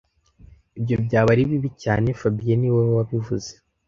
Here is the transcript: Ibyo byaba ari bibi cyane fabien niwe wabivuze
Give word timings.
Ibyo 0.79 0.95
byaba 1.05 1.29
ari 1.33 1.43
bibi 1.49 1.69
cyane 1.83 2.07
fabien 2.19 2.57
niwe 2.59 2.81
wabivuze 2.97 3.51